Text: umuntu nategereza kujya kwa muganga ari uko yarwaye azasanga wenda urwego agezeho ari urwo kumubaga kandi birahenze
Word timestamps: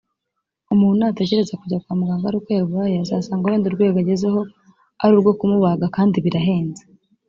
umuntu 0.73 0.99
nategereza 1.03 1.57
kujya 1.61 1.81
kwa 1.83 1.93
muganga 1.99 2.25
ari 2.27 2.37
uko 2.39 2.49
yarwaye 2.57 2.95
azasanga 3.03 3.49
wenda 3.49 3.67
urwego 3.67 3.97
agezeho 4.01 4.39
ari 5.01 5.11
urwo 5.15 5.31
kumubaga 5.39 5.85
kandi 5.95 6.17
birahenze 6.25 6.83